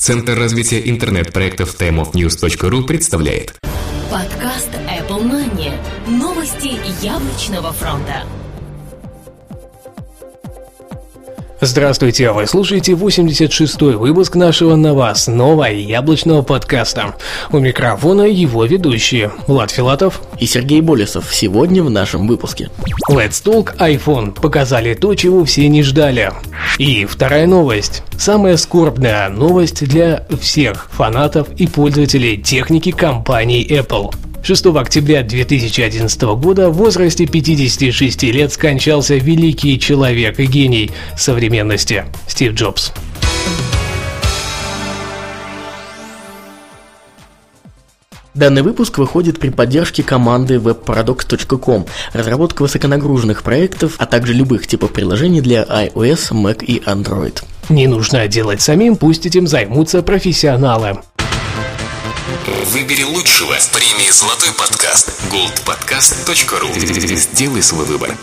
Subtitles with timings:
[0.00, 3.58] Центр развития интернет-проектов timeofnews.ru представляет
[4.10, 5.74] Подкаст Apple Money.
[6.08, 8.24] Новости яблочного фронта.
[11.62, 17.14] Здравствуйте, вы слушаете 86-й выпуск нашего новостного яблочного подкаста.
[17.52, 22.70] У микрофона его ведущие Влад Филатов и Сергей Болесов сегодня в нашем выпуске.
[23.10, 26.32] Let's Talk iPhone показали то, чего все не ждали.
[26.78, 28.04] И вторая новость.
[28.16, 34.14] Самая скорбная новость для всех фанатов и пользователей техники компании Apple.
[34.42, 42.54] 6 октября 2011 года в возрасте 56 лет скончался великий человек и гений современности Стив
[42.54, 42.92] Джобс.
[48.32, 51.84] Данный выпуск выходит при поддержке команды webparadox.com,
[52.14, 57.42] разработка высоконагруженных проектов, а также любых типов приложений для iOS, Mac и Android.
[57.68, 61.00] Не нужно делать самим, пусть этим займутся профессионалы.
[62.50, 68.16] Выбери лучшего с премией «Золотой подкаст» goldpodcast.ru Сделай свой выбор.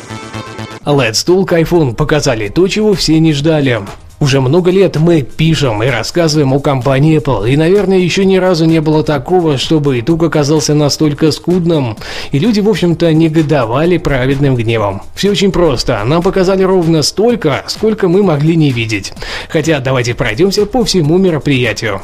[0.83, 3.81] Let's Talk iPhone показали то, чего все не ждали.
[4.20, 8.66] Уже много лет мы пишем и рассказываем о компании Apple, и, наверное, еще ни разу
[8.66, 11.96] не было такого, чтобы итог оказался настолько скудным,
[12.32, 15.04] и люди, в общем-то, негодовали праведным гневом.
[15.14, 16.04] Все очень просто.
[16.04, 19.14] Нам показали ровно столько, сколько мы могли не видеть.
[19.50, 22.02] Хотя давайте пройдемся по всему мероприятию.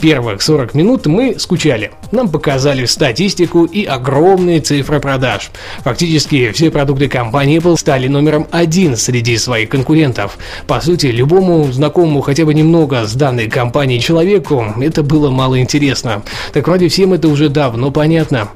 [0.00, 1.90] Первых 40 минут мы скучали.
[2.12, 5.50] Нам показали статистику и огромные цифры продаж.
[5.82, 10.38] Фактически все продукты компании Apple стали номером один среди своих конкурентов.
[10.68, 15.60] По сути, любому любому знакомому хотя бы немного с данной компанией человеку это было мало
[15.60, 16.22] интересно.
[16.52, 18.48] Так вроде всем это уже давно понятно.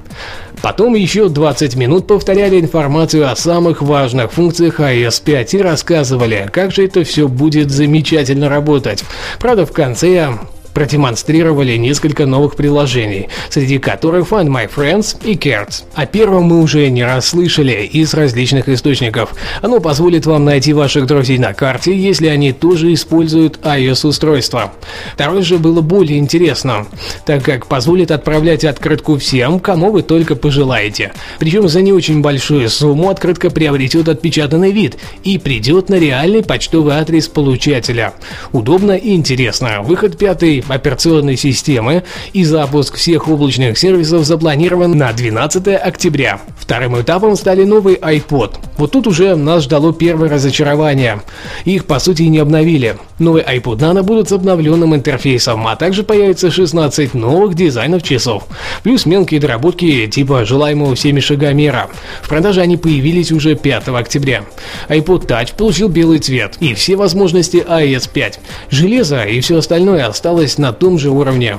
[0.61, 6.73] Потом еще 20 минут повторяли информацию о самых важных функциях iOS 5 и рассказывали, как
[6.73, 9.03] же это все будет замечательно работать.
[9.41, 10.39] Правда, в конце
[10.83, 15.85] продемонстрировали несколько новых приложений, среди которых Find My Friends и Cards.
[15.95, 19.33] О первом мы уже не раз слышали из различных источников.
[19.63, 24.73] Оно позволит вам найти ваших друзей на карте, если они тоже используют iOS-устройство.
[25.15, 26.89] Второе же было более интересно,
[27.27, 31.13] так как позволит отправлять открытку всем, кому вы только пожелаете.
[31.39, 36.97] Причем за не очень большую сумму открытка приобретет отпечатанный вид и придет на реальный почтовый
[36.97, 38.15] адрес получателя.
[38.51, 39.83] Удобно и интересно.
[39.83, 46.41] Выход пятый операционной системы и запуск всех облачных сервисов запланирован на 12 октября.
[46.59, 48.57] Вторым этапом стали новый iPod.
[48.77, 51.23] Вот тут уже нас ждало первое разочарование.
[51.65, 52.97] Их по сути не обновили.
[53.19, 58.45] Новый iPod Nano будут с обновленным интерфейсом, а также появится 16 новых дизайнов часов.
[58.83, 61.89] Плюс мелкие доработки типа желаемого всеми шагомера.
[62.23, 64.45] В продаже они появились уже 5 октября.
[64.89, 68.41] iPod Touch получил белый цвет и все возможности iOS 5.
[68.71, 71.59] Железо и все остальное осталось на том же уровне.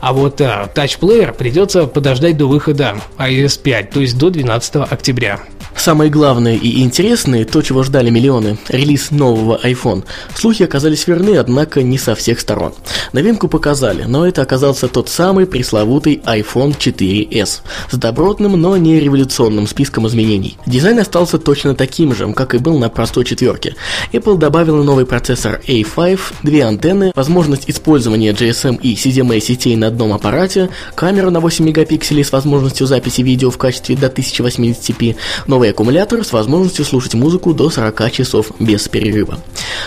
[0.00, 4.76] А вот а, Touch Player придется подождать до выхода iOS 5, то есть до 12
[4.90, 5.40] октября.
[5.76, 10.04] Самое главное и интересное, то, чего ждали миллионы– релиз нового iPhone.
[10.34, 12.72] Слухи оказались верны, однако не со всех сторон.
[13.12, 19.66] Новинку показали, но это оказался тот самый пресловутый iPhone 4s с добротным, но не революционным
[19.66, 20.56] списком изменений.
[20.64, 23.76] Дизайн остался точно таким же, как и был на простой четверке.
[24.12, 30.12] Apple добавила новый процессор A5, две антенны, возможность использования GSM и CDMA сетей на одном
[30.12, 35.70] аппарате, камеру на 8 мегапикселей с возможностью записи видео в качестве до 1080p, новый новый
[35.70, 39.38] аккумулятор с возможностью слушать музыку до 40 часов без перерыва.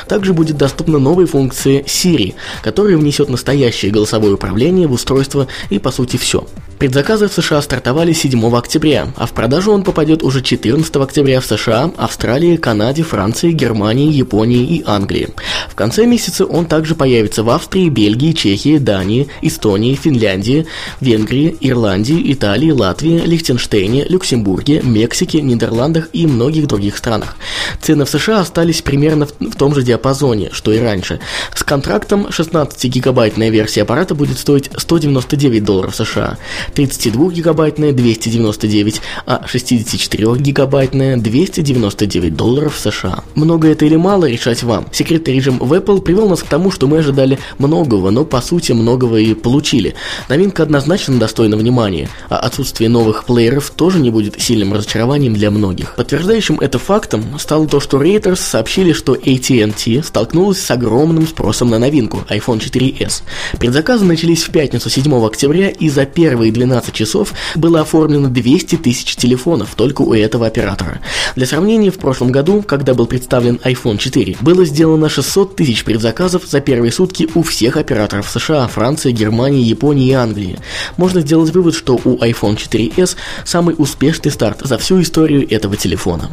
[0.08, 2.34] Также будет доступна новая функция Siri,
[2.64, 6.48] которая внесет настоящее голосовое управление в устройство и по сути все.
[6.80, 11.46] Предзаказы в США стартовали 7 октября, а в продажу он попадет уже 14 октября в
[11.46, 15.30] США, Австралии, Канаде, Франции, Германии, Японии и Англии.
[15.70, 20.68] В конце месяца он также появится в Австрии, Бельгии, Чехии, Дании, Эстонии, Финляндии,
[21.02, 27.38] Венгрии, Ирландии, Италии, Латвии, Лихтенштейне, Люксембурге, Мексике, Нидерландах и многих других странах.
[27.82, 31.22] Цены в США остались примерно в том же диапазоне, что и раньше.
[31.56, 36.38] С контрактом 16-гигабайтная версия аппарата будет стоить 199 долларов США,
[36.76, 43.24] 32-гигабайтная 299, а 64-гигабайтная 299 долларов США.
[43.36, 44.88] Много это или мало, решать вам.
[44.92, 48.72] Секретный режим в Apple привел нас к тому, что мы ожидали многого, но по сути
[48.72, 49.96] многого и получили.
[50.30, 55.96] Новинка однозначно достойна внимания, а отсутствие новых плееров тоже не будет сильным разочарованием для многих.
[55.96, 61.80] Подтверждающим это фактом стало то, что Reuters сообщили, что AT&T столкнулась с огромным спросом на
[61.80, 63.24] новинку iPhone 4s.
[63.60, 69.16] Предзаказы начались в пятницу 7 октября и за первые 12 часов было оформлено 200 тысяч
[69.16, 71.00] телефонов только у этого оператора.
[71.36, 76.46] Для сравнения, в прошлом году, когда был представлен iPhone 4, было сделано 600 тысяч предзаказов
[76.46, 80.60] за первые сутки у всех операторов США, Франции, Германии, Японии и Англии.
[80.98, 83.16] Можно сделать вывод, что у iPhone 4s
[83.46, 86.30] самый успешный старт за всю историю этого телефона.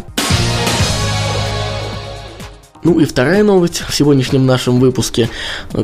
[2.85, 5.31] Ну и вторая новость в сегодняшнем нашем выпуске,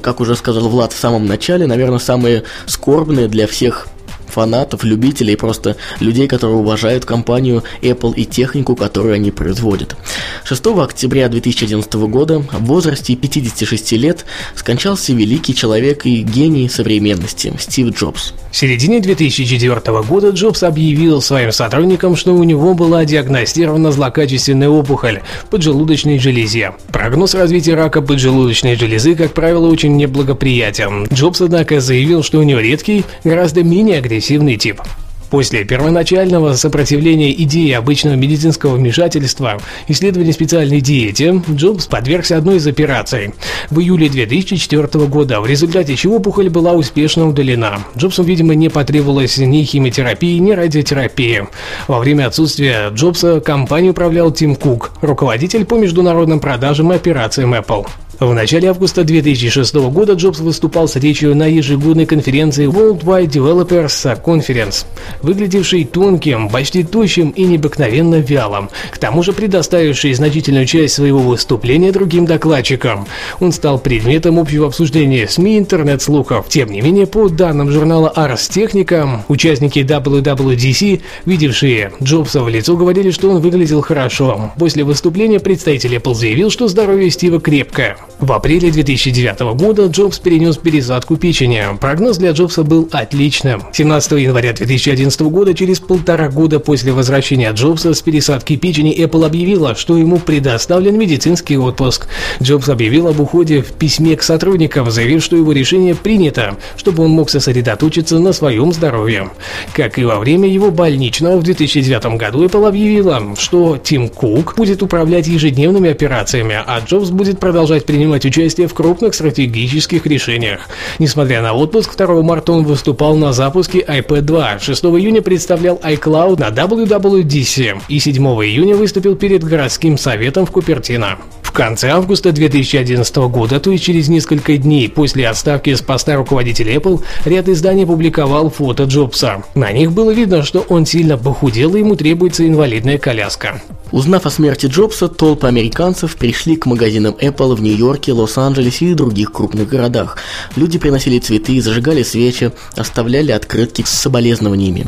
[0.03, 3.89] как уже сказал Влад в самом начале, наверное, самые скорбные для всех
[4.31, 9.97] фанатов, любителей, просто людей, которые уважают компанию Apple и технику, которую они производят.
[10.45, 14.25] 6 октября 2011 года в возрасте 56 лет
[14.55, 18.33] скончался великий человек и гений современности Стив Джобс.
[18.51, 25.21] В середине 2004 года Джобс объявил своим сотрудникам, что у него была диагностирована злокачественная опухоль
[25.51, 26.73] поджелудочной железе.
[26.93, 31.07] Прогноз развития рака поджелудочной железы, как правило, очень неблагоприятен.
[31.13, 34.83] Джобс, однако, заявил, что у него редкий, гораздо менее агрессивный агрессивный тип.
[35.31, 43.33] После первоначального сопротивления идеи обычного медицинского вмешательства, исследования специальной диете, Джобс подвергся одной из операций
[43.71, 47.79] в июле 2004 года, в результате чего опухоль была успешно удалена.
[47.97, 51.47] Джобсу, видимо, не потребовалось ни химиотерапии, ни радиотерапии.
[51.87, 57.87] Во время отсутствия Джобса компанией управлял Тим Кук, руководитель по международным продажам и операциям Apple.
[58.21, 64.85] В начале августа 2006 года Джобс выступал с речью на ежегодной конференции Worldwide Developers Conference,
[65.23, 71.93] выглядевшей тонким, почти тощим и необыкновенно вялым, к тому же предоставивший значительную часть своего выступления
[71.93, 73.07] другим докладчикам.
[73.41, 76.45] Он стал предметом общего обсуждения СМИ интернет-слухов.
[76.51, 83.13] Тем не менее, по данным журнала Ars Technica, участники WWDC, видевшие Джобса в лицо, говорили,
[83.13, 84.53] что он выглядел хорошо.
[84.59, 87.97] После выступления представитель Apple заявил, что здоровье Стива крепкое.
[88.19, 91.63] В апреле 2009 года Джобс перенес пересадку печени.
[91.81, 93.63] Прогноз для Джобса был отличным.
[93.73, 99.75] 17 января 2011 года, через полтора года после возвращения Джобса с пересадки печени, Apple объявила,
[99.75, 102.09] что ему предоставлен медицинский отпуск.
[102.43, 107.13] Джобс объявил об уходе в письме к сотрудникам, заявив, что его решение принято, чтобы он
[107.13, 109.31] мог сосредоточиться на своем здоровье.
[109.73, 114.83] Как и во время его больничного в 2009 году, Apple объявила, что Тим Кук будет
[114.83, 120.71] управлять ежедневными операциями, а Джобс будет продолжать принимать принимать участие в крупных стратегических решениях.
[120.99, 126.41] Несмотря на отпуск, 2 марта он выступал на запуске iPad 2, 6 июня представлял iCloud
[126.41, 131.19] на WWDC и 7 июня выступил перед городским советом в Купертино.
[131.51, 136.77] В конце августа 2011 года, то есть через несколько дней после отставки с поста руководителя
[136.77, 139.43] Apple, ряд изданий публиковал фото Джобса.
[139.57, 143.61] На них было видно, что он сильно похудел и ему требуется инвалидная коляска.
[143.91, 149.33] Узнав о смерти Джобса, толпы американцев пришли к магазинам Apple в Нью-Йорке, Лос-Анджелесе и других
[149.33, 150.19] крупных городах.
[150.55, 154.87] Люди приносили цветы, зажигали свечи, оставляли открытки с соболезнованиями.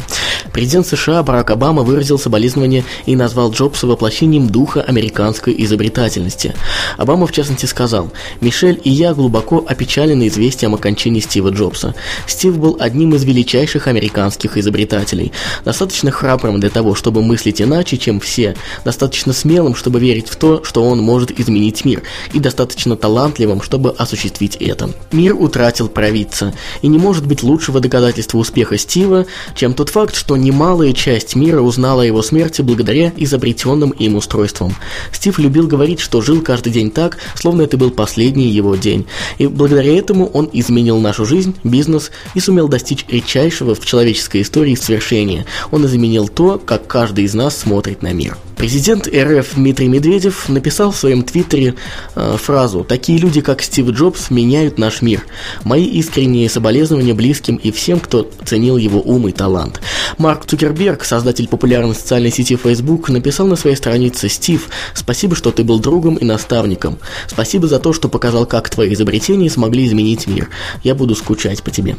[0.52, 6.51] Президент США Барак Обама выразил соболезнования и назвал Джобса воплощением духа американской изобретательности.
[6.96, 8.10] Обама, в частности, сказал,
[8.40, 11.94] «Мишель и я глубоко опечалены известием о кончине Стива Джобса.
[12.26, 15.32] Стив был одним из величайших американских изобретателей,
[15.64, 20.62] достаточно храбрым для того, чтобы мыслить иначе, чем все, достаточно смелым, чтобы верить в то,
[20.64, 22.02] что он может изменить мир,
[22.32, 24.90] и достаточно талантливым, чтобы осуществить это.
[25.12, 26.52] Мир утратил провидца,
[26.82, 31.60] и не может быть лучшего доказательства успеха Стива, чем тот факт, что немалая часть мира
[31.60, 34.74] узнала о его смерти благодаря изобретенным им устройствам.
[35.12, 39.06] Стив любил говорить, что жил каждый день так, словно это был последний его день,
[39.38, 44.74] и благодаря этому он изменил нашу жизнь, бизнес и сумел достичь редчайшего в человеческой истории
[44.74, 45.46] свершения.
[45.70, 48.36] Он изменил то, как каждый из нас смотрит на мир.
[48.62, 51.74] Президент РФ Дмитрий Медведев написал в своем твиттере
[52.14, 55.24] э, фразу «Такие люди, как Стив Джобс, меняют наш мир.
[55.64, 59.80] Мои искренние соболезнования близким и всем, кто ценил его ум и талант».
[60.16, 65.64] Марк Цукерберг, создатель популярной социальной сети Facebook, написал на своей странице «Стив, спасибо, что ты
[65.64, 66.98] был другом и наставником.
[67.28, 70.48] Спасибо за то, что показал, как твои изобретения смогли изменить мир.
[70.82, 71.96] Я буду скучать по тебе».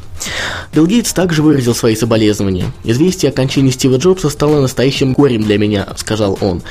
[0.73, 2.73] Билл Гейтс также выразил свои соболезнования.
[2.83, 6.63] «Известие о кончине Стива Джобса стало настоящим горем для меня»,— сказал он.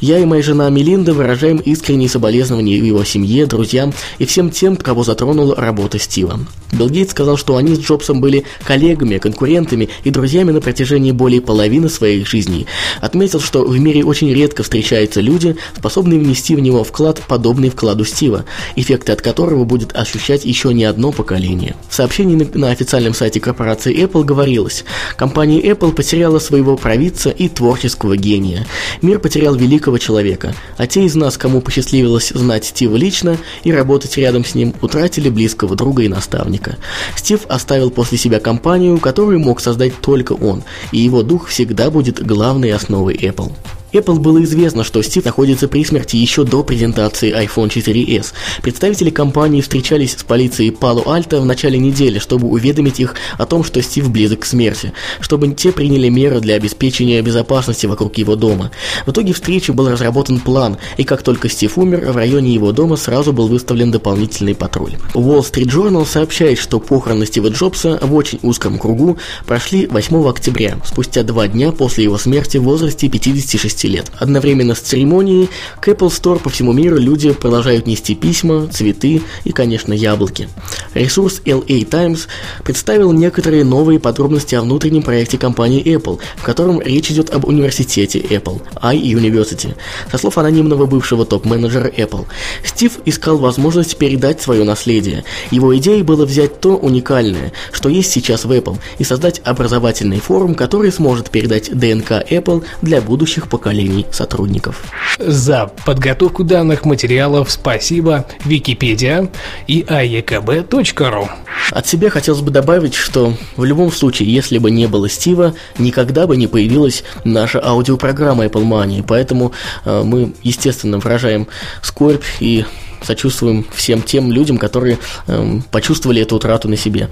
[0.00, 5.04] Я и моя жена Мелинда выражаем искренние соболезнования его семье, друзьям и всем тем, кого
[5.04, 6.40] затронула работа Стива.
[6.72, 11.40] Билл Гейтс сказал, что они с Джобсом были коллегами, конкурентами и друзьями на протяжении более
[11.40, 12.66] половины своих жизней.
[13.00, 18.04] Отметил, что в мире очень редко встречаются люди, способные внести в него вклад, подобный вкладу
[18.04, 18.44] Стива,
[18.76, 21.76] эффекты от которого будет ощущать еще не одно поколение.
[21.88, 24.84] В сообщении на, на официальном сайте корпорации Apple говорилось,
[25.16, 28.66] компания Apple потеряла своего провидца и творческого гения.
[29.02, 34.16] Мир потерял великого человека, а те из нас, кому посчастливилось знать Стива лично и работать
[34.16, 36.76] рядом с ним, утратили близкого друга и наставника.
[37.16, 40.62] Стив оставил после себя компанию, которую мог создать только он,
[40.92, 43.52] и его дух всегда будет главной основой Apple.
[43.92, 48.32] Apple было известно, что Стив находится при смерти еще до презентации iPhone 4s.
[48.62, 53.82] Представители компании встречались с полицией Пало-Альто в начале недели, чтобы уведомить их о том, что
[53.82, 58.70] Стив близок к смерти, чтобы те приняли меры для обеспечения безопасности вокруг его дома.
[59.06, 62.96] В итоге встречи был разработан план, и как только Стив умер, в районе его дома
[62.96, 64.94] сразу был выставлен дополнительный патруль.
[65.14, 70.78] Wall Street Journal сообщает, что похороны Стива Джобса в очень узком кругу прошли 8 октября,
[70.84, 74.10] спустя два дня после его смерти в возрасте 56 15 лет.
[74.18, 75.48] Одновременно с церемонией
[75.80, 80.48] к Apple Store по всему миру люди продолжают нести письма, цветы и, конечно, яблоки.
[80.94, 82.28] Ресурс LA Times
[82.64, 88.18] представил некоторые новые подробности о внутреннем проекте компании Apple, в котором речь идет об университете
[88.18, 89.74] Apple, iUniversity.
[90.10, 92.26] Со слов анонимного бывшего топ-менеджера Apple,
[92.64, 95.24] Стив искал возможность передать свое наследие.
[95.50, 100.54] Его идеей было взять то уникальное, что есть сейчас в Apple, и создать образовательный форум,
[100.54, 104.82] который сможет передать ДНК Apple для будущих поколений поколений сотрудников.
[105.18, 109.30] За подготовку данных материалов спасибо Википедия
[109.68, 111.28] и aekb.ru.
[111.70, 116.26] От себя хотелось бы добавить, что в любом случае, если бы не было Стива, никогда
[116.26, 119.52] бы не появилась наша аудиопрограмма Apple Money, поэтому
[119.84, 121.46] э, мы, естественно, выражаем
[121.80, 122.64] скорбь и
[123.02, 127.08] сочувствуем всем тем людям, которые эм, почувствовали эту утрату на себе.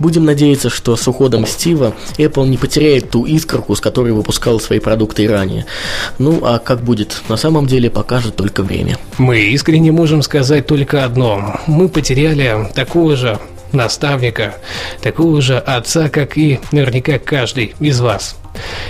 [0.00, 4.78] Будем надеяться, что с уходом Стива Apple не потеряет ту искорку, с которой выпускал свои
[4.78, 5.66] продукты и ранее.
[6.18, 8.98] Ну, а как будет на самом деле, покажет только время.
[9.18, 11.60] Мы искренне можем сказать только одно.
[11.66, 13.38] Мы потеряли такого же
[13.72, 14.54] наставника,
[15.02, 18.36] такого же отца, как и наверняка каждый из вас.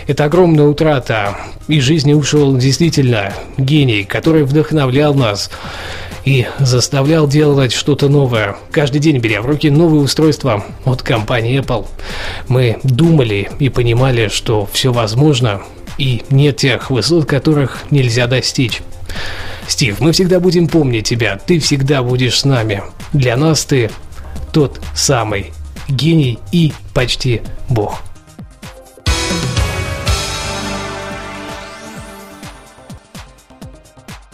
[0.07, 1.37] Это огромная утрата.
[1.69, 5.51] Из жизни ушел действительно гений, который вдохновлял нас
[6.27, 8.57] и заставлял делать что-то новое.
[8.73, 11.87] Каждый день беря в руки новые устройства от компании Apple.
[12.49, 15.63] Мы думали и понимали, что все возможно,
[15.97, 18.83] и нет тех высот, которых нельзя достичь.
[19.69, 22.83] Стив, мы всегда будем помнить тебя, ты всегда будешь с нами.
[23.13, 23.91] Для нас ты
[24.53, 25.53] тот самый
[25.89, 28.03] гений и почти бог.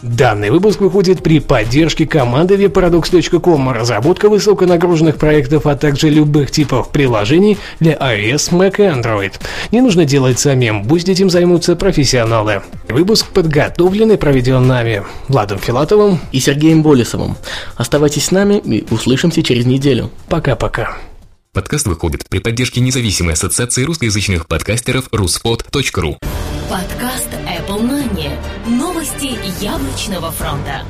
[0.03, 7.57] Данный выпуск выходит при поддержке команды webparadox.com, разработка высоконагруженных проектов, а также любых типов приложений
[7.79, 9.31] для iOS, Mac и Android.
[9.71, 12.63] Не нужно делать самим, пусть этим займутся профессионалы.
[12.89, 17.37] Выпуск подготовлен и проведен нами, Владом Филатовым и Сергеем Болесовым.
[17.77, 20.11] Оставайтесь с нами и услышимся через неделю.
[20.27, 20.97] Пока-пока.
[21.53, 26.17] Подкаст выходит при поддержке независимой ассоциации русскоязычных подкастеров ruspod.ru.
[26.69, 28.31] Подкаст Apple Money.
[29.03, 30.85] Новости яблочного фронта.